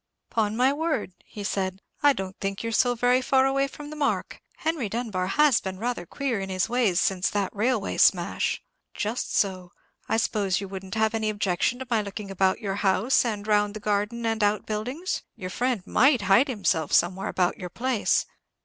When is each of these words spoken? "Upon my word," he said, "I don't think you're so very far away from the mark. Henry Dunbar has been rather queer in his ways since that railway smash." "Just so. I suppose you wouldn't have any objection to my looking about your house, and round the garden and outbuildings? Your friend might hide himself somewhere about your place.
"Upon 0.31 0.57
my 0.57 0.73
word," 0.73 1.11
he 1.25 1.43
said, 1.43 1.79
"I 2.01 2.11
don't 2.13 2.35
think 2.39 2.63
you're 2.63 2.71
so 2.71 2.95
very 2.95 3.21
far 3.21 3.45
away 3.45 3.67
from 3.67 3.91
the 3.91 3.95
mark. 3.95 4.41
Henry 4.57 4.89
Dunbar 4.89 5.27
has 5.27 5.61
been 5.61 5.77
rather 5.77 6.07
queer 6.07 6.39
in 6.39 6.49
his 6.49 6.67
ways 6.67 6.99
since 6.99 7.29
that 7.29 7.55
railway 7.55 7.97
smash." 7.97 8.63
"Just 8.95 9.35
so. 9.37 9.73
I 10.09 10.17
suppose 10.17 10.59
you 10.59 10.67
wouldn't 10.67 10.95
have 10.95 11.13
any 11.13 11.29
objection 11.29 11.77
to 11.77 11.87
my 11.87 12.01
looking 12.01 12.31
about 12.31 12.59
your 12.59 12.77
house, 12.81 13.23
and 13.23 13.45
round 13.45 13.75
the 13.75 13.79
garden 13.79 14.25
and 14.25 14.43
outbuildings? 14.43 15.21
Your 15.35 15.51
friend 15.51 15.85
might 15.85 16.21
hide 16.23 16.47
himself 16.47 16.91
somewhere 16.91 17.27
about 17.27 17.59
your 17.59 17.69
place. 17.69 18.25